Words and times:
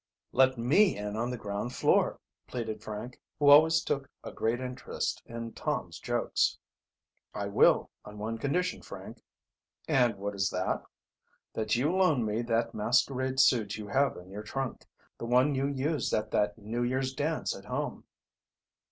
"Let 0.31 0.57
me 0.57 0.97
in 0.97 1.15
on 1.15 1.29
the 1.29 1.37
ground 1.37 1.75
floor," 1.75 2.19
pleaded 2.47 2.81
Frank, 2.81 3.21
who 3.37 3.49
always 3.49 3.85
wok 3.87 4.09
a 4.23 4.31
great 4.31 4.59
interest 4.59 5.21
in 5.27 5.53
Tom's 5.53 5.99
jokes. 5.99 6.57
"I 7.35 7.45
will, 7.45 7.91
on 8.03 8.17
one 8.17 8.39
condition, 8.39 8.81
Frank." 8.81 9.23
"And 9.87 10.15
what 10.17 10.33
is 10.33 10.49
that?" 10.49 10.81
"That 11.53 11.75
you 11.75 11.95
loan 11.95 12.25
me 12.25 12.41
that 12.41 12.73
masquerade 12.73 13.39
suit 13.39 13.75
you 13.77 13.89
have 13.89 14.17
in 14.17 14.31
your 14.31 14.41
trunk. 14.41 14.87
The 15.19 15.27
one 15.27 15.53
you 15.53 15.67
used 15.67 16.11
at 16.15 16.31
that 16.31 16.57
New 16.57 16.81
Year's 16.81 17.13
dance 17.13 17.55
at 17.55 17.65
home." 17.65 18.05